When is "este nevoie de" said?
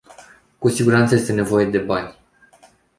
1.15-1.77